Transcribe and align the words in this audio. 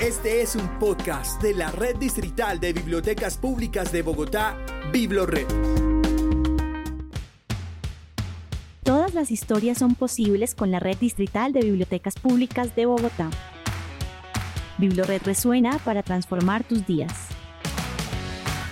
Este 0.00 0.42
es 0.42 0.56
un 0.56 0.68
podcast 0.80 1.40
de 1.40 1.54
la 1.54 1.70
Red 1.70 1.96
Distrital 1.96 2.58
de 2.58 2.72
Bibliotecas 2.72 3.38
Públicas 3.38 3.92
de 3.92 4.02
Bogotá, 4.02 4.58
BibloRed. 4.92 5.46
Todas 8.82 9.14
las 9.14 9.30
historias 9.30 9.78
son 9.78 9.94
posibles 9.94 10.56
con 10.56 10.72
la 10.72 10.80
Red 10.80 10.96
Distrital 10.98 11.52
de 11.52 11.60
Bibliotecas 11.60 12.16
Públicas 12.16 12.74
de 12.74 12.86
Bogotá. 12.86 13.30
BibloRed 14.78 15.22
resuena 15.22 15.78
para 15.78 16.02
transformar 16.02 16.64
tus 16.64 16.84
días. 16.84 17.33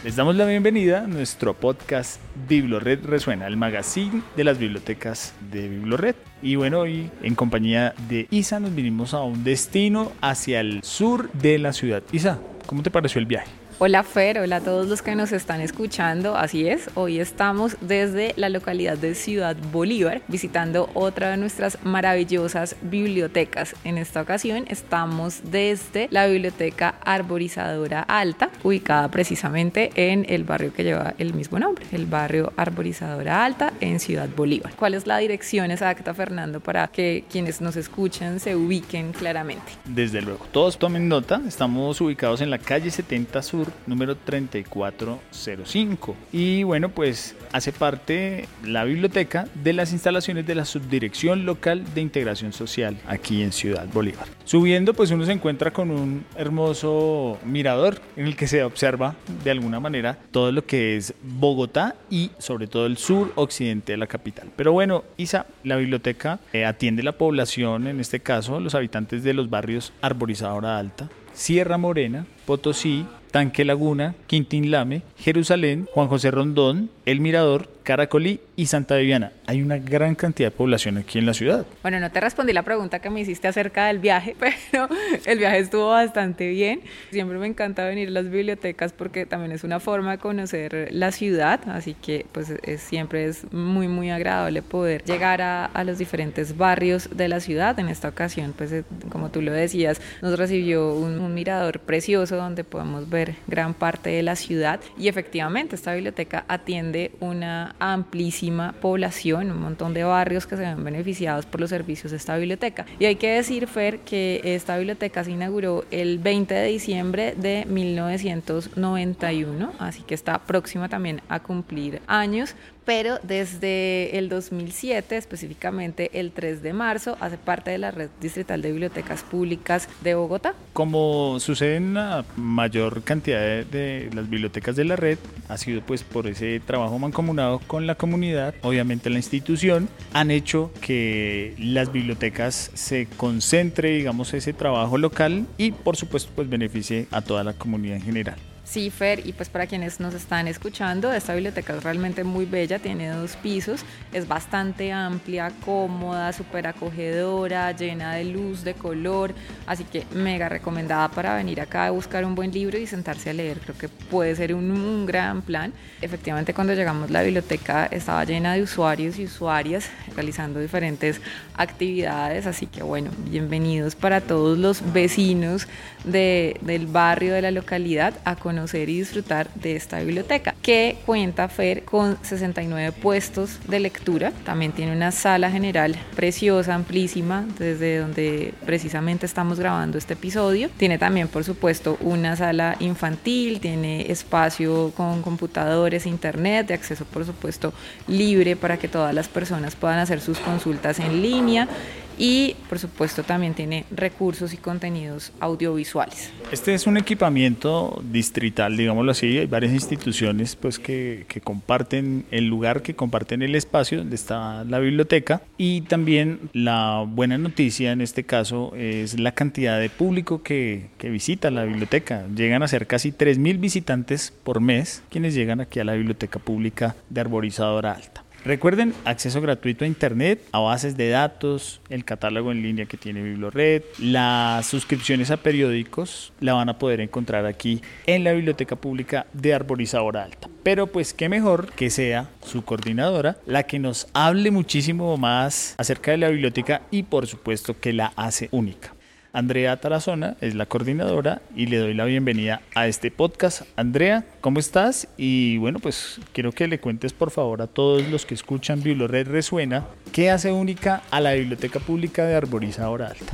Les 0.05 0.17
damos 0.17 0.35
la 0.35 0.47
bienvenida 0.47 1.05
a 1.05 1.07
nuestro 1.07 1.55
podcast 1.55 2.21
BibloRed 2.49 3.05
Resuena, 3.05 3.47
el 3.47 3.57
magazine 3.57 4.21
de 4.37 4.43
las 4.43 4.59
bibliotecas 4.59 5.33
de 5.53 5.69
BibloRed. 5.69 6.17
Y 6.43 6.57
bueno, 6.57 6.81
hoy 6.81 7.09
en 7.23 7.37
compañía 7.37 7.95
de 8.09 8.27
Isa 8.33 8.59
nos 8.59 8.75
vinimos 8.75 9.15
a 9.15 9.23
un 9.23 9.45
destino 9.45 10.11
hacia 10.21 10.59
el 10.59 10.83
sur 10.83 11.31
de 11.31 11.61
la 11.61 11.73
ciudad. 11.73 12.03
Isa, 12.11 12.41
¿cómo 12.67 12.83
te 12.83 12.91
pareció 12.91 13.21
el 13.21 13.27
viaje? 13.27 13.62
Hola 13.85 14.05
Fer, 14.05 14.39
hola 14.39 14.59
a 14.59 14.61
todos 14.61 14.87
los 14.87 15.03
que 15.03 15.17
nos 15.17 15.33
están 15.33 15.61
escuchando. 15.61 16.37
Así 16.37 16.69
es, 16.69 16.89
hoy 16.95 17.19
estamos 17.19 17.77
desde 17.81 18.33
la 18.37 18.49
localidad 18.49 18.97
de 18.97 19.17
Ciudad 19.17 19.57
Bolívar 19.73 20.23
visitando 20.29 20.89
otra 20.95 21.33
de 21.33 21.37
nuestras 21.37 21.85
maravillosas 21.85 22.77
bibliotecas. 22.81 23.75
En 23.83 23.99
esta 23.99 24.21
ocasión 24.21 24.67
estamos 24.69 25.41
desde 25.51 26.07
la 26.13 26.29
Biblioteca 26.29 26.95
Arborizadora 27.05 28.03
Alta, 28.03 28.51
ubicada 28.63 29.09
precisamente 29.09 29.91
en 29.97 30.27
el 30.29 30.45
barrio 30.45 30.73
que 30.73 30.85
lleva 30.85 31.15
el 31.19 31.35
mismo 31.35 31.59
nombre, 31.59 31.85
el 31.91 32.07
barrio 32.07 32.53
Arborizadora 32.57 33.45
Alta 33.45 33.73
en 33.81 33.99
Ciudad 33.99 34.29
Bolívar. 34.29 34.75
¿Cuál 34.77 34.95
es 34.95 35.09
la 35.09 35.19
dirección 35.19 35.73
exacta, 35.73 36.15
Fernando, 36.15 36.61
para 36.61 36.87
que 36.87 37.25
quienes 37.29 37.61
nos 37.61 37.75
escuchan 37.75 38.39
se 38.39 38.55
ubiquen 38.55 39.11
claramente? 39.11 39.73
Desde 39.87 40.23
luego, 40.23 40.47
todos 40.53 40.79
tomen 40.79 41.09
nota, 41.09 41.43
estamos 41.49 42.01
ubicados 42.01 42.41
en 42.43 42.51
la 42.51 42.59
calle 42.59 42.89
70 42.89 43.43
Sur 43.43 43.72
número 43.87 44.17
3405. 44.17 46.17
Y 46.33 46.63
bueno, 46.63 46.89
pues 46.89 47.37
hace 47.53 47.73
parte 47.73 48.49
la 48.65 48.85
biblioteca 48.85 49.47
de 49.55 49.73
las 49.73 49.93
instalaciones 49.93 50.47
de 50.47 50.55
la 50.55 50.65
Subdirección 50.65 51.47
Local 51.47 51.85
de 51.95 52.01
Integración 52.01 52.53
Social 52.53 52.97
aquí 53.07 53.43
en 53.43 53.53
Ciudad 53.53 53.87
Bolívar. 53.93 54.27
Subiendo, 54.45 54.95
pues 54.95 55.11
uno 55.11 55.25
se 55.25 55.33
encuentra 55.33 55.73
con 55.73 55.91
un 55.91 56.25
hermoso 56.37 57.39
mirador 57.45 58.01
en 58.17 58.27
el 58.27 58.37
que 58.37 58.47
se 58.47 58.65
observa 58.65 59.15
de 59.45 59.51
alguna 59.51 59.81
manera 59.81 60.19
todo 60.31 60.53
lo 60.53 60.65
que 60.65 60.97
es 60.97 61.15
Bogotá 61.23 61.97
y 62.11 62.31
sobre 62.39 62.67
todo 62.67 62.87
el 62.87 62.97
sur 62.97 63.33
occidente 63.35 63.93
de 63.93 63.99
la 63.99 64.07
capital. 64.07 64.49
Pero 64.57 64.73
bueno, 64.73 65.05
Isa, 65.17 65.47
la 65.65 65.77
biblioteca 65.77 66.41
eh, 66.53 66.65
atiende 66.65 67.03
la 67.03 67.13
población, 67.13 67.87
en 67.87 68.01
este 68.01 68.21
caso 68.21 68.61
los 68.61 68.75
habitantes 68.75 69.23
de 69.23 69.35
los 69.35 69.51
barrios 69.51 69.93
Arborizadora 70.01 70.79
Alta, 70.79 71.09
Sierra 71.33 71.79
Morena, 71.79 72.27
Potosí, 72.47 73.07
Tanque 73.33 73.65
Laguna, 73.65 74.15
Quintín 74.27 74.71
Lame, 74.71 75.03
Jerusalén, 75.17 75.89
Juan 75.93 76.09
José 76.09 76.31
Rondón, 76.31 76.91
El 77.07 77.21
Mirador, 77.21 77.69
Caracolí 77.83 78.41
y 78.57 78.67
Santa 78.67 78.97
Viviana. 78.97 79.33
Hay 79.47 79.63
una 79.63 79.79
gran 79.79 80.15
cantidad 80.15 80.51
de 80.51 80.57
población 80.57 80.99
aquí 80.99 81.19
en 81.19 81.27
la 81.27 81.35
ciudad. 81.35 81.67
Bueno, 81.83 81.99
no 81.99 82.11
te 82.11 82.21
respondí 82.21 82.53
la 82.53 82.63
pregunta 82.63 83.01
que 83.01 83.11
me 83.11 83.21
hiciste 83.21 83.49
acerca 83.49 83.87
del 83.87 83.99
viaje, 83.99 84.37
pero 84.71 84.89
el 85.25 85.39
viaje 85.39 85.59
estuvo 85.59 85.89
bastante 85.89 86.49
bien. 86.51 86.83
Siempre 87.11 87.39
me 87.39 87.47
encanta 87.47 87.85
venir 87.85 88.09
a 88.09 88.11
las 88.13 88.31
bibliotecas 88.31 88.93
porque 88.93 89.27
también 89.27 89.53
es 89.53 89.65
una 89.65 89.81
forma 89.81 90.13
de 90.13 90.19
conocer 90.19 90.89
la 90.93 91.11
ciudad, 91.11 91.61
así 91.69 91.95
que 91.95 92.27
pues 92.33 92.53
siempre 92.79 93.25
es 93.25 93.51
muy 93.53 93.89
muy 93.89 94.11
agradable 94.11 94.63
poder 94.63 95.03
llegar 95.05 95.43
a, 95.43 95.71
los 95.83 95.99
diferentes 95.99 96.57
barrios 96.57 97.09
de 97.13 97.27
la 97.29 97.41
ciudad. 97.41 97.77
En 97.81 97.89
esta 97.89 98.09
ocasión, 98.09 98.55
pues 98.57 98.71
eh, 98.71 98.85
como 99.11 99.31
tú 99.31 99.43
lo 99.43 99.53
decías, 99.53 100.01
nos 100.21 100.39
recibió 100.39 100.95
un 100.95 101.35
mirador 101.35 101.81
precioso 101.81 102.32
donde 102.37 102.65
podemos 102.65 103.09
ver 103.09 103.37
gran 103.47 103.75
parte 103.75 104.11
de 104.11 104.23
la 104.23 104.37
ciudad 104.37 104.81
y 104.99 105.09
efectivamente 105.09 105.77
esta 105.77 105.95
biblioteca 105.95 106.45
atiende 106.49 107.13
una 107.21 107.75
amplísima 107.79 108.75
población, 108.81 109.51
un 109.51 109.61
montón 109.61 109.95
de 109.95 110.05
barrios 110.05 110.47
que 110.47 110.57
se 110.57 110.63
ven 110.63 110.85
beneficiados 110.85 111.47
por 111.47 111.61
los 111.61 111.71
servicios 111.71 112.11
de 112.11 112.17
esta 112.17 112.37
biblioteca. 112.37 112.87
Y 112.99 113.07
hay 113.07 113.17
que 113.17 113.31
decir, 113.31 113.67
Fer, 113.67 114.01
que 114.01 114.41
esta 114.45 114.77
biblioteca 114.77 115.25
se 115.25 115.33
inauguró 115.33 115.85
el 115.91 116.19
20 116.19 116.55
de 116.55 116.67
diciembre 116.67 117.35
de 117.37 117.67
1991, 117.69 119.73
así 119.79 120.03
que 120.03 120.15
está 120.15 120.39
próxima 120.39 120.89
también 120.89 121.21
a 121.29 121.41
cumplir 121.41 122.01
años, 122.07 122.55
pero 122.85 123.19
desde 123.23 124.19
el 124.19 124.29
2007, 124.29 125.17
específicamente 125.17 126.11
el 126.19 126.33
3 126.33 126.63
de 126.63 126.73
marzo, 126.73 127.17
hace 127.21 127.39
parte 127.39 127.71
de 127.71 127.79
la 127.79 127.91
Red 127.91 128.11
Distrital 128.21 128.61
de 128.61 128.73
Bibliotecas 128.73 129.23
Públicas 129.23 129.89
de 130.03 130.15
Bogotá. 130.15 130.55
Como 130.73 131.39
sucede 131.39 131.77
en 131.77 131.95
la 131.95 132.22
mayor 132.37 133.03
cantidad 133.03 133.41
de, 133.41 133.65
de, 133.65 134.11
las 134.15 134.29
bibliotecas 134.29 134.77
de 134.77 134.85
la 134.85 134.97
red, 134.97 135.19
ha 135.49 135.57
sido 135.57 135.81
pues 135.83 136.03
por 136.03 136.27
ese 136.27 136.61
trabajo 136.61 136.99
mancomunado 136.99 137.61
con 137.67 137.87
la 137.87 137.95
comunidad, 137.95 138.55
obviamente 138.63 139.11
la 139.11 139.19
institución, 139.19 139.89
han 140.13 140.31
hecho 140.31 140.71
que 140.81 141.55
las 141.59 141.93
bibliotecas 141.93 142.71
se 142.75 143.07
concentre, 143.17 143.91
digamos, 143.91 144.35
ese 144.35 144.53
trabajo 144.53 144.99
local 144.99 145.47
y 145.59 145.73
por 145.73 145.97
supuesto 145.97 146.31
pues 146.35 146.49
beneficie 146.49 147.07
a 147.11 147.23
toda 147.23 147.45
la 147.45 147.53
comunidad 147.53 147.97
en 147.97 148.03
general. 148.03 148.52
Sí, 148.65 148.93
y 149.25 149.33
pues 149.33 149.49
para 149.49 149.67
quienes 149.67 149.99
nos 149.99 150.15
están 150.15 150.47
escuchando, 150.47 151.13
esta 151.13 151.35
biblioteca 151.35 151.77
es 151.77 151.83
realmente 151.83 152.23
muy 152.23 152.47
bella, 152.47 152.79
tiene 152.79 153.09
dos 153.09 153.35
pisos, 153.37 153.85
es 154.13 154.29
bastante 154.29 154.93
amplia, 154.93 155.53
cómoda, 155.65 156.33
súper 156.33 156.69
acogedora, 156.69 157.73
llena 157.73 158.15
de 158.15 158.25
luz, 158.25 158.63
de 158.63 158.75
color, 158.75 159.35
así 159.67 159.83
que 159.83 160.07
mega 160.15 160.49
recomendada 160.49 161.11
para 161.11 161.35
venir 161.35 161.61
acá 161.61 161.87
a 161.87 161.91
buscar 161.91 162.25
un 162.25 162.37
buen 162.37 162.53
libro 162.53 162.79
y 162.79 162.87
sentarse 162.87 163.31
a 163.31 163.33
leer, 163.33 163.59
creo 163.59 163.77
que 163.77 163.89
puede 163.89 164.37
ser 164.37 164.55
un, 164.55 164.71
un 164.71 165.07
gran 165.07 165.43
plan. 165.43 165.73
Efectivamente, 166.01 166.55
cuando 166.55 166.73
llegamos 166.73 167.11
la 167.11 167.23
biblioteca 167.23 167.87
estaba 167.87 168.25
llena 168.25 168.55
de 168.55 168.63
usuarios 168.63 169.19
y 169.19 169.25
usuarias 169.25 169.91
realizando 170.15 170.61
diferentes 170.61 171.21
actividades, 171.57 172.47
así 172.47 172.69
que 172.69 172.85
bueno, 172.85 173.11
bienvenidos 173.29 173.97
para 173.97 174.21
todos 174.21 174.57
los 174.57 174.93
vecinos 174.93 175.67
de, 176.05 176.57
del 176.63 176.87
barrio, 176.87 177.35
de 177.35 177.43
la 177.43 177.51
localidad, 177.51 178.15
a 178.25 178.37
conocer 178.37 178.52
y 178.53 178.87
disfrutar 178.87 179.49
de 179.55 179.77
esta 179.77 180.01
biblioteca, 180.01 180.55
que 180.61 180.99
cuenta 181.07 181.49
Fer 181.49 181.85
con 181.85 182.19
69 182.23 182.93
puestos 182.93 183.59
de 183.67 183.81
lectura. 183.81 184.31
También 184.45 184.73
tiene 184.73 184.93
una 184.93 185.11
sala 185.11 185.51
general 185.51 185.97
preciosa, 186.15 186.75
amplísima, 186.75 187.47
desde 187.59 187.99
donde 187.99 188.55
precisamente 188.67 189.25
estamos 189.25 189.59
grabando 189.59 189.97
este 189.97 190.15
episodio. 190.15 190.69
Tiene 190.77 190.99
también, 190.99 191.29
por 191.29 191.45
supuesto, 191.45 191.97
una 192.01 192.37
sala 192.37 192.77
infantil, 192.81 193.61
tiene 193.61 194.11
espacio 194.13 194.93
con 194.97 195.23
computadores, 195.23 196.07
internet, 196.07 196.67
de 196.67 196.75
acceso, 196.75 197.05
por 197.07 197.25
supuesto, 197.25 197.73
libre 198.07 198.55
para 198.57 198.77
que 198.77 198.89
todas 198.89 199.15
las 199.15 199.29
personas 199.29 199.77
puedan 199.77 199.99
hacer 199.99 200.21
sus 200.21 200.39
consultas 200.39 200.99
en 200.99 201.23
línea 201.23 201.69
y 202.19 202.57
por 202.69 202.79
supuesto 202.79 203.23
también 203.23 203.55
tiene 203.55 203.85
recursos 203.91 204.53
y 204.55 204.57
contenidos 204.57 205.33
audiovisuales. 205.41 206.31
Este 206.51 206.75
es 206.75 206.87
un 206.87 206.97
equipamiento 206.97 208.03
distrital, 208.11 208.77
digámoslo 208.77 209.13
así, 209.13 209.39
hay 209.39 209.47
varias 209.47 209.73
instituciones 209.73 210.57
pues 210.57 210.79
que, 210.79 211.27
comparten 211.43 212.25
el 212.31 212.47
lugar, 212.47 212.83
que 212.83 212.95
comparten 212.95 213.43
el 213.43 213.55
espacio 213.55 213.99
donde 213.99 214.17
está 214.17 214.65
la 214.65 214.79
biblioteca 214.79 215.43
y 215.57 215.83
también 215.83 216.51
la 216.53 217.05
buena 217.07 217.39
noticia 217.39 217.93
en 217.93 218.01
este 218.01 218.25
caso 218.25 218.75
es 218.77 219.19
la 219.19 219.33
cantidad 219.33 219.81
de 219.81 219.91
público 219.91 220.43
que, 220.43 220.91
que 220.99 221.11
visita 221.11 221.51
la 221.51 221.65
biblioteca. 221.65 222.27
Llegan 222.35 222.63
a 222.63 222.69
ser 222.69 222.87
casi 222.87 223.13
3.000 223.13 223.59
visitantes 223.59 224.33
por 224.43 224.61
mes 224.61 225.03
quienes 225.11 225.35
llegan 225.35 225.61
aquí 225.61 225.81
a 225.81 225.85
la 225.85 225.95
biblioteca 225.95 226.39
pública 226.39 226.97
de 227.11 227.21
Arborizadora 227.21 227.93
Alta. 227.93 228.25
Recuerden, 228.45 228.93
acceso 229.05 229.41
gratuito 229.41 229.85
a 229.85 229.87
Internet, 229.87 230.41
a 230.51 230.59
bases 230.59 230.97
de 230.97 231.11
datos, 231.11 231.81
el 231.91 232.05
catálogo 232.05 232.51
en 232.51 232.61
línea 232.61 232.87
que 232.87 232.97
tiene 232.97 233.23
BibloRed, 233.23 233.83
las 234.01 234.67
suscripciones 234.67 235.31
a 235.31 235.37
periódicos 235.37 236.33
la 236.41 236.55
van 236.55 236.69
a 236.69 236.77
poder 236.77 237.01
encontrar 237.01 237.47
aquí 237.47 237.81
en 238.05 238.25
la 238.25 238.33
Biblioteca 238.33 238.75
Pública 238.75 239.27
de 239.33 239.55
Arborizadora 239.55 240.25
Alta. 240.25 240.49
Pero 240.65 240.89
pues 240.89 241.15
qué 241.15 241.29
mejor 241.29 241.71
que 241.73 241.89
sea 241.89 242.31
su 242.45 242.65
coordinadora 242.65 243.37
la 243.47 243.63
que 243.63 243.79
nos 243.79 244.09
hable 244.13 244.51
muchísimo 244.51 245.17
más 245.17 245.77
acerca 245.79 246.11
de 246.11 246.19
la 246.19 246.29
biblioteca 246.29 246.83
y 246.91 247.05
por 247.05 247.29
supuesto 247.29 247.79
que 247.79 247.93
la 247.93 248.13
hace 248.17 248.49
única. 248.51 248.93
Andrea 249.35 249.81
Tarazona 249.81 250.37
es 250.43 250.55
la 250.55 250.67
coordinadora 250.67 251.41
y 251.57 251.67
le 251.67 251.79
doy 251.79 251.95
la 251.95 252.05
bienvenida 252.05 252.61
a 252.75 252.87
este 252.87 253.11
podcast. 253.11 253.63
Andrea, 253.77 254.27
¿cómo 254.43 254.61
estás? 254.61 255.09
Y 255.17 255.57
bueno, 255.57 255.79
pues 255.79 256.21
quiero 256.35 256.53
que 256.53 256.69
le 256.69 256.81
cuentes 256.81 257.15
por 257.15 257.31
favor 257.31 257.63
a 257.63 257.67
todos 257.67 258.07
los 258.09 258.27
que 258.27 258.35
escuchan 258.35 258.83
BibloRed 258.83 259.29
Resuena, 259.29 259.87
¿qué 260.13 260.31
hace 260.31 260.53
única 260.53 261.03
a 261.11 261.21
la 261.21 261.33
Biblioteca 261.33 261.81
Pública 261.81 262.27
de 262.27 262.35
Arborizadora 262.35 263.07
Alta? 263.07 263.33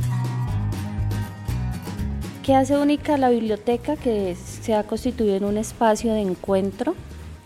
¿Qué 2.44 2.54
hace 2.54 2.78
única 2.78 3.14
a 3.14 3.18
la 3.18 3.30
biblioteca 3.30 3.96
que 3.96 4.36
se 4.36 4.74
ha 4.74 4.84
constituido 4.84 5.34
en 5.34 5.44
un 5.44 5.58
espacio 5.58 6.14
de 6.14 6.20
encuentro? 6.20 6.94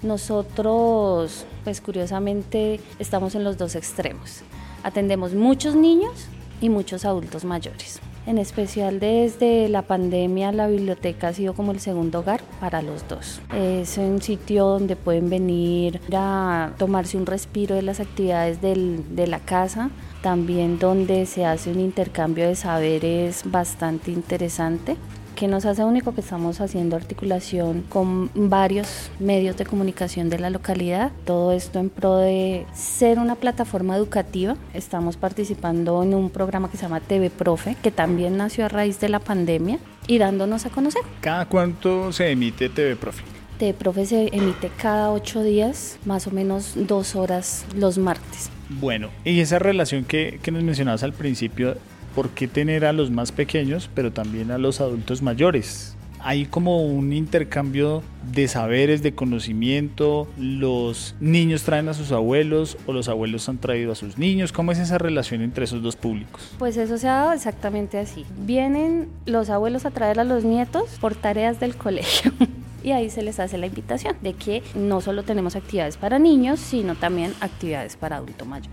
Nosotros, 0.03 1.47
pues 1.65 1.81
curiosamente, 1.81 2.81
estamos 2.99 3.35
en 3.35 3.45
los 3.45 3.57
dos 3.57 3.77
extremos. 3.77 4.43
Atendemos 4.83 5.33
muchos 5.33 5.75
niños 5.75 6.29
y 6.61 6.69
muchos 6.69 7.07
adultos 7.07 7.45
mayores. 7.45 8.01
En 8.25 8.39
especial 8.39 9.01
desde 9.01 9.69
la 9.69 9.83
pandemia, 9.83 10.53
la 10.53 10.69
biblioteca 10.69 11.29
ha 11.29 11.33
sido 11.33 11.55
como 11.55 11.73
el 11.73 11.81
segundo 11.81 12.21
hogar 12.21 12.41
para 12.61 12.81
los 12.81 13.09
dos. 13.09 13.41
Es 13.53 13.99
un 13.99 14.23
sitio 14.23 14.67
donde 14.67 14.95
pueden 14.95 15.29
venir 15.29 16.01
a 16.13 16.71
tomarse 16.79 17.17
un 17.17 17.27
respiro 17.27 17.75
de 17.75 17.83
las 17.83 17.99
actividades 17.99 18.61
de 18.61 19.27
la 19.27 19.41
casa, 19.41 19.91
también 20.23 20.79
donde 20.79 21.27
se 21.27 21.45
hace 21.45 21.73
un 21.73 21.81
intercambio 21.81 22.47
de 22.47 22.55
saberes 22.55 23.43
bastante 23.45 24.13
interesante 24.13 24.97
que 25.34 25.49
nos 25.49 25.64
hace 25.64 25.84
único 25.84 26.14
que 26.14 26.20
estamos 26.20 26.61
haciendo 26.61 26.96
articulación 26.96 27.82
con 27.88 28.31
varios 28.34 29.11
medios 29.19 29.56
de 29.56 29.64
comunicación 29.64 30.31
de 30.31 30.38
la 30.38 30.50
localidad. 30.50 31.12
Todo 31.25 31.52
esto 31.52 31.79
en 31.79 31.90
pro 31.90 32.17
de 32.17 32.67
ser 32.75 33.19
una 33.19 33.34
plataforma 33.34 33.96
educativa. 33.96 34.56
Estamos 34.75 35.17
participando 35.17 36.02
en 36.02 36.14
un 36.14 36.31
programa 36.31 36.70
que 36.70 36.76
se 36.76 36.84
llama 36.84 37.00
TV 37.00 37.31
Profe, 37.31 37.76
que 37.82 37.90
también 37.90 38.37
nació 38.37 38.67
a 38.67 38.69
raíz 38.69 39.00
de 39.00 39.08
la 39.08 39.19
pandemia 39.19 39.79
y 40.06 40.19
dándonos 40.19 40.67
a 40.67 40.70
conocer. 40.70 41.02
¿Cada 41.20 41.46
cuánto 41.46 42.12
se 42.12 42.31
emite 42.31 42.69
TV 42.69 42.96
Profe? 42.96 43.23
TV 43.58 43.75
Profe 43.75 44.06
se 44.06 44.29
emite 44.32 44.70
cada 44.76 45.12
ocho 45.12 45.43
días, 45.43 45.99
más 46.05 46.26
o 46.26 46.31
menos 46.31 46.73
dos 46.75 47.14
horas 47.14 47.64
los 47.76 47.99
martes. 47.99 48.50
Bueno, 48.81 49.11
y 49.25 49.40
esa 49.40 49.58
relación 49.58 50.05
que, 50.05 50.40
que 50.43 50.50
nos 50.50 50.62
mencionabas 50.62 51.02
al 51.02 51.12
principio 51.12 51.76
¿por 52.14 52.31
qué 52.31 52.49
tener 52.49 52.85
a 52.85 52.93
los 52.93 53.11
más 53.11 53.32
pequeños, 53.32 53.91
pero 53.94 54.12
también 54.12 54.50
a 54.50 54.59
los 54.59 54.81
adultos 54.81 55.23
mayores? 55.23 55.97
Hay 56.25 56.44
como 56.47 56.85
un 56.85 57.12
intercambio 57.12 58.05
de 58.32 58.47
saberes, 58.47 59.03
de 59.03 59.12
conocimiento, 59.12 60.29
los 60.38 61.17
niños 61.19 61.64
traen 61.64 61.88
a 61.88 61.94
sus 61.94 62.12
abuelos 62.12 62.76
o 62.87 62.93
los 62.93 63.09
abuelos 63.09 63.49
han 63.49 63.59
traído 63.59 63.91
a 63.91 63.97
sus 63.97 64.19
niños. 64.19 64.53
¿Cómo 64.53 64.70
es 64.70 64.79
esa 64.79 64.99
relación 64.99 65.43
entre 65.43 65.64
esos 65.64 65.82
dos 65.82 65.97
públicos? 65.97 66.55
Pues 66.61 66.76
eso 66.76 66.97
se 66.97 67.09
ha 67.09 67.14
dado 67.14 67.32
exactamente 67.32 67.99
así. 67.99 68.25
Vienen 68.47 69.08
los 69.26 69.50
abuelos 69.50 69.85
a 69.85 69.91
traer 69.91 70.20
a 70.20 70.25
los 70.25 70.44
nietos 70.44 70.91
por 71.00 71.17
tareas 71.17 71.58
del 71.58 71.75
colegio. 71.75 72.31
y 72.85 72.93
ahí 72.93 73.11
se 73.11 73.23
les 73.23 73.41
hace 73.41 73.58
la 73.58 73.67
invitación 73.67 74.17
de 74.23 74.35
que 74.35 74.62
no 74.76 75.00
solo 75.00 75.25
tenemos 75.25 75.56
actividades 75.56 75.97
para 75.97 76.20
niños, 76.20 76.61
sino 76.61 76.94
también 76.94 77.35
actividades 77.41 77.97
para 77.97 78.17
adulto 78.19 78.44
mayor. 78.44 78.70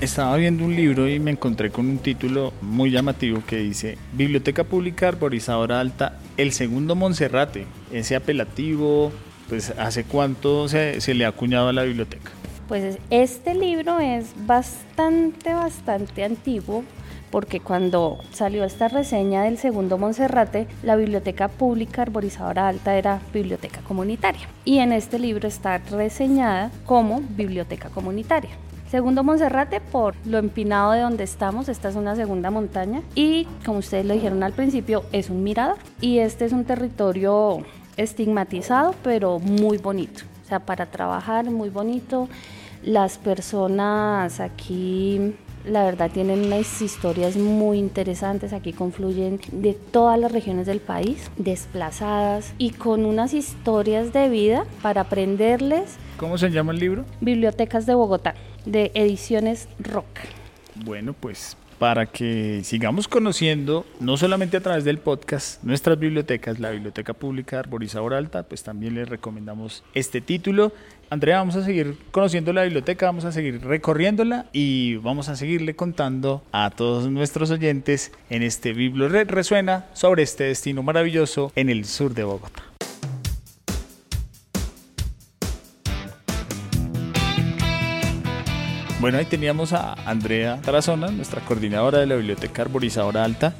Estaba 0.00 0.36
viendo 0.36 0.64
un 0.64 0.76
libro 0.76 1.08
y 1.08 1.18
me 1.18 1.32
encontré 1.32 1.70
con 1.70 1.88
un 1.88 1.98
título 1.98 2.52
muy 2.62 2.92
llamativo 2.92 3.42
que 3.44 3.56
dice 3.56 3.98
Biblioteca 4.12 4.62
Pública 4.62 5.08
Arborizadora 5.08 5.80
Alta, 5.80 6.20
el 6.36 6.52
segundo 6.52 6.94
Monserrate. 6.94 7.66
Ese 7.92 8.14
apelativo, 8.14 9.10
pues 9.48 9.70
¿hace 9.76 10.04
cuánto 10.04 10.68
se, 10.68 11.00
se 11.00 11.14
le 11.14 11.24
ha 11.24 11.28
acuñado 11.30 11.66
a 11.66 11.72
la 11.72 11.82
biblioteca? 11.82 12.30
Pues 12.68 12.98
este 13.10 13.56
libro 13.56 13.98
es 13.98 14.26
bastante, 14.46 15.52
bastante 15.52 16.22
antiguo 16.22 16.84
porque 17.32 17.58
cuando 17.58 18.18
salió 18.32 18.62
esta 18.62 18.86
reseña 18.86 19.42
del 19.42 19.58
segundo 19.58 19.98
Monserrate, 19.98 20.68
la 20.84 20.94
Biblioteca 20.94 21.48
Pública 21.48 22.02
Arborizadora 22.02 22.68
Alta 22.68 22.96
era 22.96 23.20
biblioteca 23.34 23.80
comunitaria. 23.80 24.48
Y 24.64 24.78
en 24.78 24.92
este 24.92 25.18
libro 25.18 25.48
está 25.48 25.78
reseñada 25.78 26.70
como 26.86 27.20
biblioteca 27.20 27.88
comunitaria. 27.88 28.50
Segundo 28.90 29.22
Monserrate 29.22 29.80
por 29.80 30.14
lo 30.24 30.38
empinado 30.38 30.92
de 30.92 31.00
donde 31.00 31.24
estamos, 31.24 31.68
esta 31.68 31.90
es 31.90 31.96
una 31.96 32.16
segunda 32.16 32.50
montaña. 32.50 33.02
Y 33.14 33.46
como 33.64 33.80
ustedes 33.80 34.06
lo 34.06 34.14
dijeron 34.14 34.42
al 34.42 34.54
principio 34.54 35.04
es 35.12 35.28
un 35.28 35.42
mirador 35.42 35.76
y 36.00 36.18
este 36.18 36.46
es 36.46 36.52
un 36.52 36.64
territorio 36.64 37.58
estigmatizado 37.98 38.94
pero 39.02 39.40
muy 39.40 39.76
bonito, 39.76 40.22
o 40.44 40.48
sea 40.48 40.60
para 40.60 40.86
trabajar 40.86 41.50
muy 41.50 41.68
bonito, 41.68 42.28
las 42.82 43.18
personas 43.18 44.40
aquí 44.40 45.34
la 45.68 45.84
verdad 45.84 46.10
tienen 46.10 46.46
unas 46.46 46.82
historias 46.82 47.36
muy 47.36 47.78
interesantes, 47.78 48.52
aquí 48.52 48.72
confluyen 48.72 49.40
de 49.52 49.74
todas 49.74 50.18
las 50.18 50.32
regiones 50.32 50.66
del 50.66 50.80
país, 50.80 51.30
desplazadas 51.36 52.54
y 52.58 52.70
con 52.70 53.04
unas 53.04 53.34
historias 53.34 54.12
de 54.12 54.28
vida 54.28 54.64
para 54.82 55.02
aprenderles. 55.02 55.96
¿Cómo 56.16 56.38
se 56.38 56.50
llama 56.50 56.72
el 56.72 56.78
libro? 56.78 57.04
Bibliotecas 57.20 57.86
de 57.86 57.94
Bogotá 57.94 58.34
de 58.64 58.90
Ediciones 58.94 59.68
Rock. 59.78 60.06
Bueno, 60.84 61.14
pues 61.18 61.56
para 61.78 62.06
que 62.06 62.60
sigamos 62.64 63.08
conociendo, 63.08 63.86
no 64.00 64.16
solamente 64.16 64.56
a 64.56 64.60
través 64.60 64.84
del 64.84 64.98
podcast, 64.98 65.62
nuestras 65.62 65.98
bibliotecas, 65.98 66.58
la 66.58 66.70
Biblioteca 66.70 67.14
Pública 67.14 67.60
Arborizadora 67.60 68.18
Alta, 68.18 68.42
pues 68.42 68.62
también 68.62 68.94
les 68.94 69.08
recomendamos 69.08 69.84
este 69.94 70.20
título. 70.20 70.72
Andrea, 71.10 71.38
vamos 71.38 71.56
a 71.56 71.64
seguir 71.64 71.96
conociendo 72.10 72.52
la 72.52 72.64
biblioteca, 72.64 73.06
vamos 73.06 73.24
a 73.24 73.32
seguir 73.32 73.64
recorriéndola 73.64 74.46
y 74.52 74.96
vamos 74.96 75.28
a 75.28 75.36
seguirle 75.36 75.74
contando 75.74 76.42
a 76.52 76.70
todos 76.70 77.08
nuestros 77.10 77.50
oyentes 77.50 78.12
en 78.28 78.42
este 78.42 78.72
Red 78.72 79.30
Resuena 79.30 79.86
sobre 79.94 80.22
este 80.22 80.44
destino 80.44 80.82
maravilloso 80.82 81.52
en 81.54 81.70
el 81.70 81.84
sur 81.84 82.12
de 82.12 82.24
Bogotá. 82.24 82.67
Bueno, 89.00 89.18
ahí 89.18 89.26
teníamos 89.26 89.72
a 89.74 89.92
Andrea 90.10 90.60
Tarazona, 90.60 91.06
nuestra 91.12 91.40
coordinadora 91.42 92.00
de 92.00 92.06
la 92.06 92.16
Biblioteca 92.16 92.62
Arborizadora 92.62 93.22
Alta. 93.22 93.54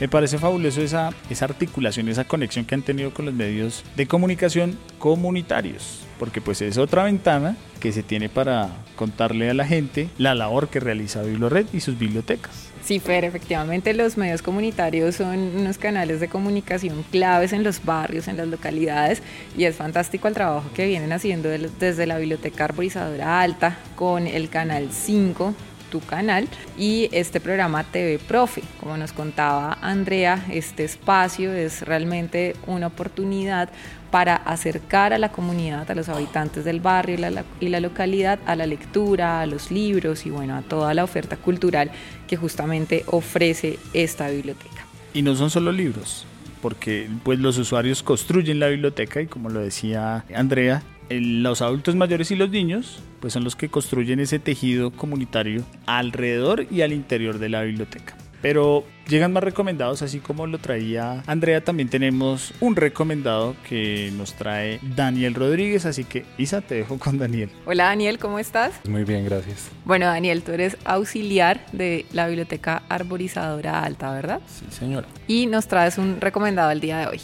Me 0.00 0.08
parece 0.08 0.38
fabuloso 0.38 0.80
esa, 0.80 1.10
esa 1.28 1.44
articulación, 1.44 2.08
esa 2.08 2.24
conexión 2.24 2.64
que 2.64 2.76
han 2.76 2.82
tenido 2.82 3.12
con 3.12 3.26
los 3.26 3.34
medios 3.34 3.84
de 3.96 4.06
comunicación 4.06 4.78
comunitarios, 4.98 6.06
porque 6.18 6.40
pues 6.40 6.62
es 6.62 6.78
otra 6.78 7.04
ventana 7.04 7.58
que 7.78 7.92
se 7.92 8.02
tiene 8.02 8.30
para 8.30 8.70
contarle 8.96 9.50
a 9.50 9.54
la 9.54 9.66
gente 9.66 10.08
la 10.16 10.34
labor 10.34 10.68
que 10.68 10.80
realiza 10.80 11.20
BibloRed 11.20 11.66
y 11.74 11.80
sus 11.80 11.98
bibliotecas. 11.98 12.69
Sí, 12.90 12.98
Fer, 12.98 13.24
efectivamente 13.24 13.94
los 13.94 14.16
medios 14.16 14.42
comunitarios 14.42 15.14
son 15.14 15.38
unos 15.54 15.78
canales 15.78 16.18
de 16.18 16.26
comunicación 16.26 17.04
claves 17.12 17.52
en 17.52 17.62
los 17.62 17.84
barrios, 17.84 18.26
en 18.26 18.36
las 18.36 18.48
localidades 18.48 19.22
y 19.56 19.62
es 19.62 19.76
fantástico 19.76 20.26
el 20.26 20.34
trabajo 20.34 20.68
que 20.74 20.88
vienen 20.88 21.12
haciendo 21.12 21.50
desde 21.50 22.06
la 22.08 22.18
Biblioteca 22.18 22.64
Arborizadora 22.64 23.42
Alta 23.42 23.78
con 23.94 24.26
el 24.26 24.48
Canal 24.48 24.88
5 24.90 25.54
tu 25.90 26.00
canal 26.00 26.48
y 26.78 27.08
este 27.12 27.40
programa 27.40 27.84
TV 27.84 28.18
Profe. 28.18 28.62
Como 28.80 28.96
nos 28.96 29.12
contaba 29.12 29.78
Andrea, 29.82 30.44
este 30.50 30.84
espacio 30.84 31.52
es 31.52 31.82
realmente 31.82 32.56
una 32.66 32.86
oportunidad 32.86 33.68
para 34.10 34.36
acercar 34.36 35.12
a 35.12 35.18
la 35.18 35.30
comunidad, 35.30 35.90
a 35.90 35.94
los 35.94 36.08
habitantes 36.08 36.64
del 36.64 36.80
barrio 36.80 37.16
y 37.60 37.68
la, 37.68 37.80
localidad 37.80 38.38
a 38.46 38.56
la 38.56 38.66
lectura, 38.66 39.40
a 39.40 39.46
los 39.46 39.70
libros 39.70 40.26
y 40.26 40.30
bueno, 40.30 40.56
a 40.56 40.62
toda 40.62 40.94
la 40.94 41.04
oferta 41.04 41.36
cultural 41.36 41.90
que 42.26 42.36
justamente 42.36 43.04
ofrece 43.06 43.78
esta 43.92 44.28
biblioteca. 44.28 44.86
Y 45.14 45.22
no 45.22 45.34
son 45.34 45.50
solo 45.50 45.72
libros, 45.72 46.26
porque 46.62 47.08
pues 47.22 47.38
los 47.38 47.58
usuarios 47.58 48.02
construyen 48.02 48.60
la 48.60 48.68
biblioteca 48.68 49.20
y 49.20 49.26
como 49.26 49.48
lo 49.48 49.60
decía 49.60 50.24
Andrea, 50.34 50.82
los 51.08 51.62
adultos 51.62 51.96
mayores 51.96 52.30
y 52.30 52.36
los 52.36 52.50
niños 52.50 53.02
pues 53.20 53.32
son 53.32 53.44
los 53.44 53.56
que 53.56 53.68
construyen 53.68 54.20
ese 54.20 54.38
tejido 54.38 54.90
comunitario 54.90 55.64
alrededor 55.86 56.66
y 56.70 56.82
al 56.82 56.92
interior 56.92 57.38
de 57.38 57.48
la 57.48 57.62
biblioteca. 57.62 58.16
Pero 58.42 58.84
llegan 59.08 59.32
más 59.32 59.42
recomendados, 59.42 60.02
así 60.02 60.18
como 60.18 60.46
lo 60.46 60.58
traía 60.58 61.22
Andrea, 61.26 61.62
también 61.62 61.88
tenemos 61.88 62.52
un 62.60 62.76
recomendado 62.76 63.56
que 63.68 64.12
nos 64.16 64.34
trae 64.34 64.78
Daniel 64.82 65.34
Rodríguez, 65.34 65.84
así 65.84 66.04
que 66.04 66.24
Isa, 66.38 66.60
te 66.60 66.76
dejo 66.76 66.98
con 66.98 67.18
Daniel. 67.18 67.50
Hola 67.66 67.84
Daniel, 67.84 68.18
¿cómo 68.18 68.38
estás? 68.38 68.72
Muy 68.88 69.04
bien, 69.04 69.24
gracias. 69.24 69.68
Bueno 69.84 70.06
Daniel, 70.06 70.42
tú 70.42 70.52
eres 70.52 70.76
auxiliar 70.84 71.66
de 71.72 72.06
la 72.12 72.26
Biblioteca 72.28 72.82
Arborizadora 72.88 73.82
Alta, 73.84 74.12
¿verdad? 74.12 74.40
Sí, 74.46 74.64
señora. 74.70 75.06
Y 75.26 75.46
nos 75.46 75.66
traes 75.66 75.98
un 75.98 76.20
recomendado 76.20 76.70
el 76.70 76.80
día 76.80 76.98
de 76.98 77.06
hoy. 77.08 77.20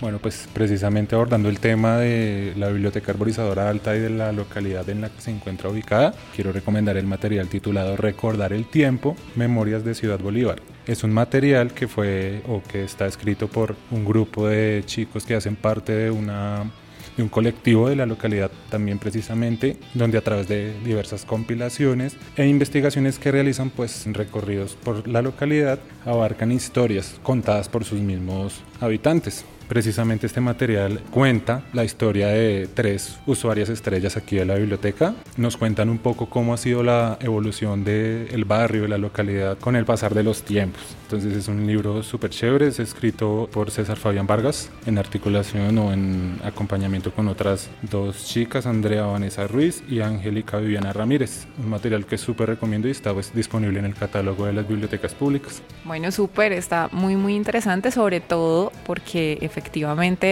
Bueno, 0.00 0.20
pues 0.20 0.48
precisamente 0.52 1.16
abordando 1.16 1.48
el 1.48 1.58
tema 1.58 1.96
de 1.96 2.52
la 2.56 2.68
Biblioteca 2.68 3.10
Arborizadora 3.10 3.68
Alta 3.68 3.96
y 3.96 3.98
de 3.98 4.10
la 4.10 4.30
localidad 4.30 4.88
en 4.88 5.00
la 5.00 5.08
que 5.08 5.20
se 5.20 5.32
encuentra 5.32 5.70
ubicada, 5.70 6.14
quiero 6.36 6.52
recomendar 6.52 6.96
el 6.96 7.06
material 7.06 7.48
titulado 7.48 7.96
Recordar 7.96 8.52
el 8.52 8.66
Tiempo, 8.66 9.16
Memorias 9.34 9.84
de 9.84 9.96
Ciudad 9.96 10.20
Bolívar. 10.20 10.62
Es 10.86 11.02
un 11.02 11.12
material 11.12 11.72
que 11.72 11.88
fue 11.88 12.42
o 12.46 12.62
que 12.62 12.84
está 12.84 13.06
escrito 13.06 13.48
por 13.48 13.74
un 13.90 14.04
grupo 14.04 14.46
de 14.46 14.84
chicos 14.86 15.26
que 15.26 15.34
hacen 15.34 15.56
parte 15.56 15.92
de 15.92 16.10
una 16.12 16.70
de 17.16 17.24
un 17.24 17.28
colectivo 17.28 17.88
de 17.88 17.96
la 17.96 18.06
localidad 18.06 18.52
también 18.70 19.00
precisamente, 19.00 19.76
donde 19.94 20.18
a 20.18 20.20
través 20.20 20.46
de 20.46 20.78
diversas 20.84 21.24
compilaciones 21.24 22.16
e 22.36 22.46
investigaciones 22.46 23.18
que 23.18 23.32
realizan 23.32 23.70
pues 23.70 24.06
recorridos 24.06 24.76
por 24.76 25.08
la 25.08 25.20
localidad 25.20 25.80
abarcan 26.06 26.52
historias 26.52 27.18
contadas 27.24 27.68
por 27.68 27.84
sus 27.84 27.98
mismos 27.98 28.62
habitantes. 28.80 29.44
Precisamente 29.68 30.26
este 30.26 30.40
material 30.40 31.00
cuenta 31.10 31.62
la 31.74 31.84
historia 31.84 32.28
de 32.28 32.68
tres 32.72 33.18
usuarias 33.26 33.68
estrellas 33.68 34.16
aquí 34.16 34.36
de 34.36 34.46
la 34.46 34.54
biblioteca. 34.54 35.14
Nos 35.36 35.58
cuentan 35.58 35.90
un 35.90 35.98
poco 35.98 36.30
cómo 36.30 36.54
ha 36.54 36.56
sido 36.56 36.82
la 36.82 37.18
evolución 37.20 37.84
del 37.84 38.46
barrio, 38.46 38.82
de 38.82 38.88
la 38.88 38.96
localidad 38.96 39.58
con 39.58 39.76
el 39.76 39.84
pasar 39.84 40.14
de 40.14 40.22
los 40.22 40.42
tiempos. 40.42 40.80
Entonces 41.02 41.36
es 41.36 41.48
un 41.48 41.66
libro 41.66 42.02
súper 42.02 42.30
chévere, 42.30 42.68
es 42.68 42.80
escrito 42.80 43.48
por 43.52 43.70
César 43.70 43.98
Fabián 43.98 44.26
Vargas 44.26 44.70
en 44.86 44.96
articulación 44.96 45.76
o 45.76 45.92
en 45.92 46.40
acompañamiento 46.44 47.12
con 47.12 47.28
otras 47.28 47.68
dos 47.82 48.24
chicas, 48.24 48.64
Andrea 48.64 49.04
Vanessa 49.04 49.46
Ruiz 49.46 49.82
y 49.88 50.00
Angélica 50.00 50.56
Viviana 50.58 50.94
Ramírez. 50.94 51.46
Un 51.58 51.68
material 51.68 52.06
que 52.06 52.16
súper 52.16 52.48
recomiendo 52.48 52.88
y 52.88 52.92
está 52.92 53.12
pues, 53.12 53.34
disponible 53.34 53.78
en 53.78 53.84
el 53.84 53.94
catálogo 53.94 54.46
de 54.46 54.54
las 54.54 54.66
bibliotecas 54.66 55.14
públicas. 55.14 55.62
Bueno, 55.84 56.10
súper, 56.10 56.52
está 56.52 56.88
muy 56.90 57.16
muy 57.16 57.34
interesante, 57.34 57.90
sobre 57.90 58.20
todo 58.20 58.72
porque 58.86 59.38
efectivamente 59.42 59.57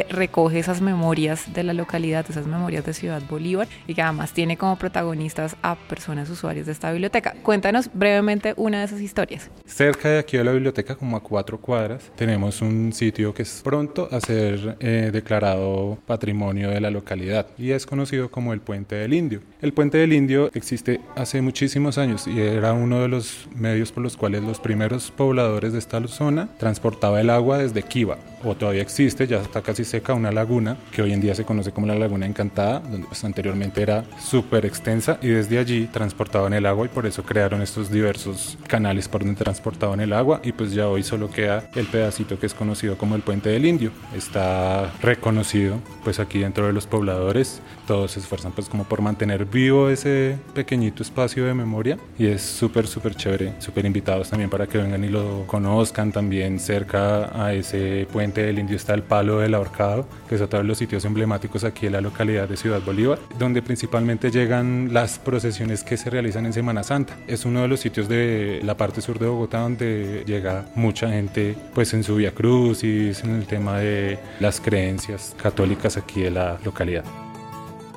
recoge 0.09 0.59
esas 0.59 0.81
memorias 0.81 1.53
de 1.53 1.63
la 1.63 1.73
localidad, 1.73 2.25
esas 2.29 2.47
memorias 2.47 2.85
de 2.87 2.95
Ciudad 2.95 3.23
Bolívar 3.29 3.69
y 3.87 3.95
que 3.95 4.03
además 4.03 4.33
tiene 4.33 4.57
como 4.57 4.77
protagonistas 4.77 5.57
a 5.63 5.75
personas 5.75 6.31
usuarias 6.31 6.67
de 6.67 6.73
esta 6.73 6.93
biblioteca. 6.93 7.35
Cuéntanos 7.43 7.91
brevemente 7.93 8.55
una 8.57 8.79
de 8.79 8.85
esas 8.85 9.01
historias. 9.01 9.51
Cerca 9.65 10.09
de 10.09 10.19
aquí 10.19 10.37
de 10.37 10.45
la 10.45 10.53
biblioteca, 10.53 10.95
como 10.95 11.17
a 11.17 11.21
cuatro 11.23 11.61
cuadras, 11.61 12.11
tenemos 12.17 12.63
un 12.63 12.93
sitio 12.93 13.35
que 13.35 13.43
es 13.43 13.61
pronto 13.65 14.09
a 14.11 14.21
ser 14.21 14.77
eh, 14.81 15.11
declarado 15.13 15.99
patrimonio 16.07 16.71
de 16.71 16.81
la 16.81 16.91
localidad 16.91 17.47
y 17.59 17.73
es 17.73 17.87
conocido 17.87 18.31
como 18.31 18.53
el 18.53 18.61
Puente 18.61 18.95
del 18.95 19.13
Indio. 19.13 19.41
El 19.61 19.73
Puente 19.73 19.99
del 19.99 20.13
Indio 20.13 20.51
existe 20.55 21.01
hace 21.17 21.41
muchísimos 21.43 21.99
años 21.99 22.27
y 22.27 22.41
era 22.41 22.73
uno 22.73 23.01
de 23.01 23.09
los 23.09 23.49
medios 23.55 23.93
por 23.93 24.03
los 24.03 24.17
cuales 24.17 24.43
los 24.43 24.61
primeros 24.61 25.11
pobladores 25.11 25.73
de 25.73 25.79
esta 25.79 25.97
zona 26.07 26.49
transportaba 26.59 27.21
el 27.21 27.31
agua 27.31 27.59
desde 27.59 27.83
Kiva, 27.83 28.19
o 28.45 28.55
todavía 28.55 28.83
existe, 28.83 29.16
ya 29.25 29.41
está 29.41 29.63
casi 29.63 29.85
seca, 29.85 30.15
una 30.15 30.33
laguna 30.33 30.77
que 30.93 31.03
hoy 31.03 31.13
en 31.13 31.21
día 31.21 31.35
se 31.35 31.45
conoce 31.45 31.73
como 31.73 31.87
la 31.87 31.95
Laguna 31.95 32.27
Encantada, 32.27 32.81
donde 32.81 33.07
pues, 33.07 33.25
anteriormente 33.25 33.83
era 33.83 34.05
súper 34.19 34.67
extensa 34.67 35.19
y 35.23 35.29
desde 35.29 35.59
allí 35.59 35.87
transportaban 35.87 36.53
el 36.53 36.67
agua 36.67 36.87
y 36.87 36.89
por 36.89 37.07
eso 37.07 37.23
crearon 37.23 37.63
estos 37.63 37.91
diversos 37.91 38.59
canales 38.67 39.09
por 39.09 39.25
donde 39.25 39.43
transportaban 39.43 40.01
el 40.01 40.13
agua 40.13 40.41
y 40.43 40.53
pues 40.53 40.73
ya 40.73 40.89
hoy 40.89 41.03
solo 41.03 41.31
queda 41.31 41.69
el 41.75 41.87
pedacito 41.87 42.39
que 42.39 42.47
es 42.47 42.55
conocido 42.55 42.97
como 42.99 43.15
el 43.15 43.23
Puente 43.23 43.49
del 43.51 43.67
Indio. 43.67 43.91
Está 44.15 44.93
reconocido 45.01 45.79
pues 46.05 46.21
aquí 46.21 46.41
dentro 46.41 46.67
de 46.67 46.73
los 46.73 46.87
pobladores, 46.87 47.61
todos 47.87 48.13
se 48.13 48.21
esfuerzan 48.21 48.53
pues 48.53 48.69
como 48.69 48.85
por 48.85 49.01
mantener 49.01 49.45
vivo 49.47 49.89
ese 49.91 50.39
pequeñito 50.55 51.03
espacio 51.03 51.45
de 51.45 51.55
memoria 51.55 51.99
y 52.19 52.27
es 52.27 52.43
súper 52.43 52.87
súper 52.87 53.15
chévere, 53.15 53.55
súper 53.59 53.87
invitados 53.87 54.31
también 54.31 54.51
para 54.51 54.67
que 54.67 54.79
vengan 54.79 55.05
y 55.05 55.09
lo 55.09 55.45
conozcan. 55.47 56.13
También 56.13 56.59
cerca 56.59 57.31
a 57.45 57.53
ese 57.53 58.07
puente 58.13 58.43
del 58.43 58.59
Indio 58.59 58.77
está 58.77 58.95
el 58.95 59.03
Palo 59.09 59.39
del 59.39 59.55
Ahorcado, 59.55 60.07
que 60.29 60.35
es 60.35 60.41
otro 60.41 60.59
de 60.59 60.65
los 60.65 60.79
sitios 60.79 61.05
emblemáticos 61.05 61.65
aquí 61.65 61.87
en 61.87 61.93
la 61.93 62.01
localidad 62.01 62.49
de 62.49 62.57
Ciudad 62.57 62.81
Bolívar, 62.85 63.19
donde 63.39 63.63
principalmente 63.63 64.31
llegan 64.31 64.93
las 64.93 65.19
procesiones 65.19 65.85
que 65.85 65.97
se 65.97 66.11
realizan 66.11 66.47
en 66.47 66.53
Semana 66.53 66.83
Santa. 66.83 67.17
Es 67.27 67.45
uno 67.45 67.63
de 67.63 67.69
los 67.69 67.81
sitios 67.81 68.09
de 68.09 68.61
la 68.63 68.77
parte 68.77 69.01
sur 69.01 69.19
de 69.19 69.27
Bogotá 69.27 69.61
donde 69.61 70.25
llega 70.27 70.67
mucha 70.75 71.09
gente 71.09 71.57
pues 71.75 71.95
en 71.95 72.03
su 72.03 72.17
Cruz 72.35 72.83
y 72.83 73.13
en 73.23 73.37
el 73.37 73.47
tema 73.47 73.79
de 73.79 74.19
las 74.41 74.61
creencias 74.61 75.35
católicas 75.41 75.97
aquí 75.97 76.23
de 76.23 76.31
la 76.31 76.59
localidad. 76.65 77.05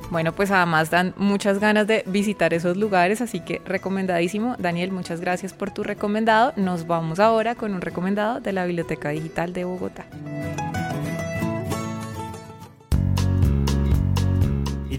Bueno, 0.10 0.34
pues 0.34 0.50
además 0.50 0.90
dan 0.90 1.14
muchas 1.18 1.60
ganas 1.60 1.86
de 1.86 2.04
visitar 2.08 2.54
esos 2.54 2.78
lugares, 2.78 3.22
así 3.22 3.42
que 3.42 3.62
recomendadísimo. 3.64 4.56
Daniel, 4.58 4.92
muchas 4.92 5.22
gracias 5.22 5.54
por 5.54 5.72
tu 5.72 5.84
recomendado. 5.84 6.52
Nos 6.56 6.88
vamos 6.88 7.20
ahora 7.20 7.54
con 7.54 7.74
un 7.74 7.82
recomendado 7.82 8.40
de 8.40 8.52
la 8.52 8.66
Biblioteca 8.66 9.10
Digital 9.10 9.54
de 9.54 9.66
Bogotá. 9.66 10.06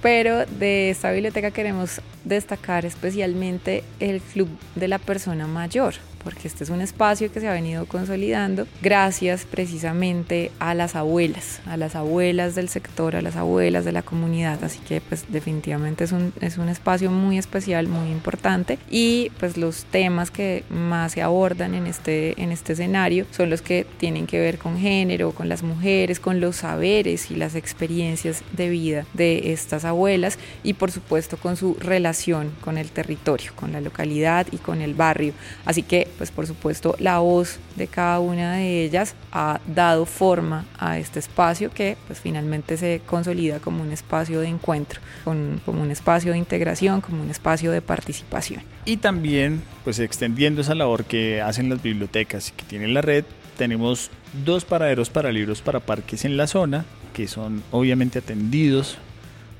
pero 0.00 0.46
de 0.46 0.88
esta 0.88 1.12
biblioteca 1.12 1.50
queremos 1.50 2.00
destacar 2.24 2.86
especialmente 2.86 3.84
el 4.00 4.22
Club 4.22 4.48
de 4.74 4.88
la 4.88 4.98
Persona 4.98 5.46
Mayor 5.46 5.94
porque 6.22 6.48
este 6.48 6.64
es 6.64 6.70
un 6.70 6.80
espacio 6.80 7.32
que 7.32 7.40
se 7.40 7.48
ha 7.48 7.52
venido 7.52 7.86
consolidando 7.86 8.66
gracias 8.82 9.44
precisamente 9.44 10.50
a 10.58 10.74
las 10.74 10.96
abuelas, 10.96 11.60
a 11.66 11.76
las 11.76 11.96
abuelas 11.96 12.54
del 12.54 12.68
sector, 12.68 13.16
a 13.16 13.22
las 13.22 13.36
abuelas 13.36 13.84
de 13.84 13.92
la 13.92 14.02
comunidad, 14.02 14.62
así 14.64 14.78
que 14.80 15.00
pues 15.00 15.24
definitivamente 15.28 16.04
es 16.04 16.12
un, 16.12 16.32
es 16.40 16.58
un 16.58 16.68
espacio 16.68 17.10
muy 17.10 17.38
especial, 17.38 17.88
muy 17.88 18.10
importante 18.10 18.78
y 18.90 19.30
pues 19.38 19.56
los 19.56 19.84
temas 19.84 20.30
que 20.30 20.64
más 20.68 21.12
se 21.12 21.22
abordan 21.22 21.74
en 21.74 21.86
este, 21.86 22.40
en 22.42 22.52
este 22.52 22.74
escenario 22.74 23.26
son 23.30 23.50
los 23.50 23.62
que 23.62 23.86
tienen 23.98 24.26
que 24.26 24.38
ver 24.38 24.58
con 24.58 24.78
género, 24.78 25.32
con 25.32 25.48
las 25.48 25.62
mujeres, 25.62 26.20
con 26.20 26.40
los 26.40 26.56
saberes 26.56 27.30
y 27.30 27.36
las 27.36 27.54
experiencias 27.54 28.42
de 28.52 28.68
vida 28.68 29.06
de 29.14 29.52
estas 29.52 29.84
abuelas 29.84 30.38
y 30.62 30.74
por 30.74 30.90
supuesto 30.90 31.36
con 31.36 31.56
su 31.56 31.74
relación 31.80 32.50
con 32.60 32.78
el 32.78 32.90
territorio, 32.90 33.52
con 33.54 33.72
la 33.72 33.80
localidad 33.80 34.46
y 34.50 34.58
con 34.58 34.80
el 34.80 34.94
barrio. 34.94 35.32
Así 35.64 35.82
que 35.82 36.08
pues 36.16 36.30
por 36.30 36.46
supuesto 36.46 36.96
la 36.98 37.18
voz 37.18 37.58
de 37.76 37.86
cada 37.86 38.20
una 38.20 38.54
de 38.54 38.84
ellas 38.84 39.14
ha 39.32 39.60
dado 39.66 40.06
forma 40.06 40.66
a 40.78 40.98
este 40.98 41.18
espacio 41.18 41.70
que 41.70 41.96
pues 42.06 42.20
finalmente 42.20 42.76
se 42.76 43.00
consolida 43.06 43.60
como 43.60 43.82
un 43.82 43.92
espacio 43.92 44.40
de 44.40 44.48
encuentro, 44.48 45.00
como 45.24 45.82
un 45.82 45.90
espacio 45.90 46.32
de 46.32 46.38
integración, 46.38 47.00
como 47.00 47.22
un 47.22 47.30
espacio 47.30 47.72
de 47.72 47.82
participación. 47.82 48.62
Y 48.84 48.98
también 48.98 49.62
pues 49.84 49.98
extendiendo 49.98 50.60
esa 50.60 50.74
labor 50.74 51.04
que 51.04 51.40
hacen 51.40 51.68
las 51.68 51.82
bibliotecas 51.82 52.48
y 52.48 52.52
que 52.52 52.64
tienen 52.64 52.94
la 52.94 53.02
red, 53.02 53.24
tenemos 53.56 54.10
dos 54.44 54.64
paraderos 54.64 55.10
para 55.10 55.30
libros 55.32 55.60
para 55.60 55.80
parques 55.80 56.24
en 56.24 56.36
la 56.36 56.46
zona 56.46 56.84
que 57.12 57.28
son 57.28 57.62
obviamente 57.70 58.20
atendidos 58.20 58.96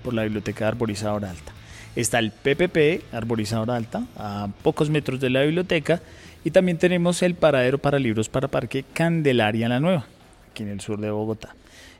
por 0.02 0.14
la 0.14 0.23
Biblioteca 0.23 0.69
Arborizadora 0.69 1.30
Alta. 1.30 1.52
Está 1.97 2.19
el 2.19 2.30
PPP 2.30 3.12
Arborizadora 3.12 3.76
Alta, 3.76 4.04
a 4.16 4.49
pocos 4.62 4.90
metros 4.90 5.21
de 5.21 5.30
la 5.30 5.42
biblioteca, 5.42 6.00
y 6.44 6.50
también 6.50 6.78
tenemos 6.78 7.23
el 7.23 7.35
paradero 7.35 7.78
para 7.78 7.99
libros 7.99 8.28
para 8.28 8.49
parque 8.49 8.85
Candelaria 8.92 9.68
La 9.68 9.80
Nueva, 9.80 10.06
aquí 10.50 10.62
en 10.62 10.70
el 10.70 10.80
sur 10.80 11.00
de 11.00 11.11
Bogotá. 11.11 11.54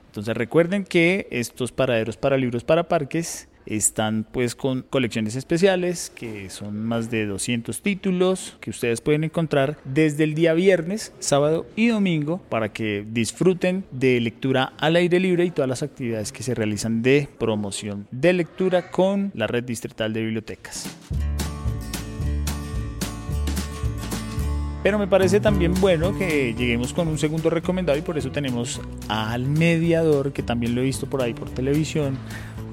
Entonces 0.07 0.35
recuerden 0.35 0.83
que 0.83 1.27
estos 1.31 1.71
paraderos 1.71 2.17
para 2.17 2.37
libros 2.37 2.63
para 2.63 2.83
parques 2.83 3.47
están 3.65 4.25
pues 4.29 4.55
con 4.55 4.81
colecciones 4.81 5.35
especiales 5.35 6.11
que 6.13 6.49
son 6.49 6.83
más 6.83 7.11
de 7.11 7.25
200 7.25 7.81
títulos 7.81 8.57
que 8.59 8.71
ustedes 8.71 9.01
pueden 9.01 9.23
encontrar 9.23 9.77
desde 9.85 10.23
el 10.23 10.33
día 10.33 10.53
viernes, 10.53 11.13
sábado 11.19 11.65
y 11.75 11.87
domingo 11.87 12.41
para 12.49 12.73
que 12.73 13.05
disfruten 13.07 13.85
de 13.91 14.19
lectura 14.19 14.73
al 14.79 14.95
aire 14.95 15.19
libre 15.19 15.45
y 15.45 15.51
todas 15.51 15.69
las 15.69 15.83
actividades 15.83 16.31
que 16.31 16.43
se 16.43 16.55
realizan 16.55 17.01
de 17.01 17.29
promoción 17.37 18.07
de 18.11 18.33
lectura 18.33 18.91
con 18.91 19.31
la 19.33 19.47
red 19.47 19.63
distrital 19.63 20.11
de 20.13 20.21
bibliotecas. 20.21 20.89
Pero 24.83 24.97
me 24.97 25.05
parece 25.05 25.39
también 25.39 25.73
bueno 25.79 26.17
que 26.17 26.55
lleguemos 26.55 26.91
con 26.91 27.07
un 27.07 27.19
segundo 27.19 27.51
recomendado 27.51 27.97
y 27.99 28.01
por 28.01 28.17
eso 28.17 28.31
tenemos 28.31 28.81
al 29.09 29.45
mediador, 29.45 30.33
que 30.33 30.41
también 30.41 30.73
lo 30.73 30.81
he 30.81 30.85
visto 30.85 31.07
por 31.07 31.21
ahí 31.21 31.35
por 31.35 31.49
televisión, 31.51 32.17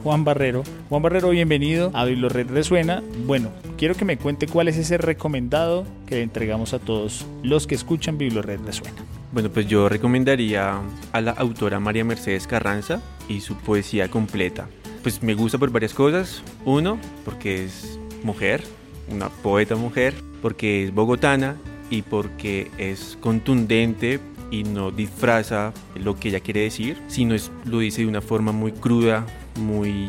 Juan 0.03 0.25
Barrero. 0.25 0.63
Juan 0.89 1.03
Barrero, 1.03 1.29
bienvenido 1.29 1.91
a 1.93 2.07
Biblored 2.07 2.49
Resuena. 2.49 3.03
Bueno, 3.27 3.51
quiero 3.77 3.95
que 3.95 4.07
me 4.07 4.17
cuente 4.17 4.47
cuál 4.47 4.69
es 4.69 4.79
ese 4.79 4.97
recomendado 4.97 5.85
que 6.07 6.15
le 6.15 6.23
entregamos 6.23 6.73
a 6.73 6.79
todos 6.79 7.27
los 7.43 7.67
que 7.67 7.75
escuchan 7.75 8.17
Biblored 8.17 8.61
Resuena. 8.65 8.97
Bueno, 9.31 9.51
pues 9.51 9.67
yo 9.67 9.91
recomendaría 9.91 10.81
a 11.13 11.21
la 11.21 11.33
autora 11.33 11.79
María 11.79 12.07
Mercedes 12.07 12.47
Carranza 12.47 13.03
y 13.29 13.41
su 13.41 13.55
poesía 13.55 14.09
completa. 14.09 14.67
Pues 15.03 15.23
me 15.23 15.35
gusta 15.35 15.59
por 15.59 15.71
varias 15.71 15.93
cosas. 15.93 16.43
Uno, 16.65 16.99
porque 17.27 17.65
es 17.65 18.01
mujer, 18.23 18.63
una 19.11 19.29
poeta 19.29 19.77
mujer, 19.77 20.15
porque 20.41 20.85
es 20.85 20.95
bogotana 20.95 21.57
y 21.91 22.03
porque 22.03 22.71
es 22.79 23.19
contundente 23.21 24.21
y 24.51 24.65
no 24.65 24.91
disfraza 24.91 25.73
lo 25.95 26.19
que 26.19 26.29
ella 26.29 26.41
quiere 26.41 26.61
decir, 26.61 26.97
sino 27.09 27.35
es, 27.35 27.51
lo 27.65 27.81
dice 27.81 28.03
de 28.03 28.09
una 28.09 28.21
forma 28.21 28.53
muy 28.53 28.73
cruda, 28.73 29.27
muy 29.61 30.09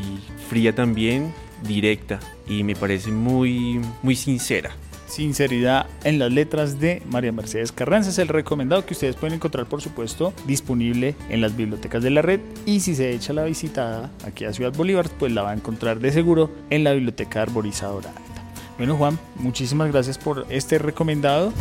fría 0.49 0.73
también, 0.73 1.33
directa 1.63 2.19
y 2.47 2.63
me 2.63 2.75
parece 2.75 3.11
muy, 3.11 3.81
muy 4.01 4.15
sincera 4.15 4.71
sinceridad 5.09 5.87
en 6.03 6.19
las 6.19 6.31
letras 6.31 6.79
de 6.79 7.01
María 7.09 7.31
Mercedes 7.31 7.71
Carranza. 7.71 8.09
Es 8.09 8.19
el 8.19 8.27
recomendado 8.27 8.85
que 8.85 8.93
ustedes 8.93 9.15
pueden 9.15 9.35
encontrar, 9.35 9.65
por 9.65 9.81
supuesto, 9.81 10.33
disponible 10.45 11.15
en 11.29 11.41
las 11.41 11.55
bibliotecas 11.55 12.03
de 12.03 12.11
la 12.11 12.21
red. 12.21 12.39
Y 12.65 12.79
si 12.79 12.95
se 12.95 13.11
echa 13.11 13.33
la 13.33 13.43
visitada 13.43 14.11
aquí 14.25 14.45
a 14.45 14.53
Ciudad 14.53 14.73
Bolívar, 14.73 15.09
pues 15.17 15.31
la 15.31 15.41
va 15.41 15.51
a 15.51 15.55
encontrar 15.55 15.99
de 15.99 16.11
seguro 16.11 16.51
en 16.69 16.83
la 16.83 16.93
Biblioteca 16.93 17.41
Arborizadora. 17.41 18.13
Bueno, 18.79 18.95
Juan, 18.95 19.19
muchísimas 19.35 19.91
gracias 19.91 20.17
por 20.17 20.45
este 20.49 20.79
recomendado. 20.79 21.51